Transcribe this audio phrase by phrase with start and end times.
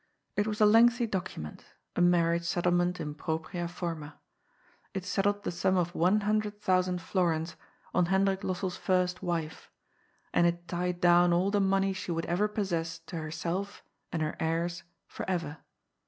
[0.35, 1.63] It was a lengthy document,
[1.95, 4.13] a marriage settlement in propriA formd.
[4.95, 7.55] It settled the sum of one hundred thousand florins
[7.93, 9.69] on Hendrik Lossell's first wife,
[10.33, 14.35] and it tied down all the money she would ever possess to herself and her
[14.39, 15.59] heirs for ever.